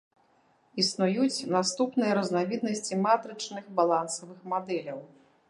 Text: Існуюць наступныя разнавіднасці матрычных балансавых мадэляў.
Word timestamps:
Існуюць 0.83 1.45
наступныя 1.55 2.15
разнавіднасці 2.19 2.99
матрычных 3.05 3.63
балансавых 3.83 4.43
мадэляў. 4.57 4.99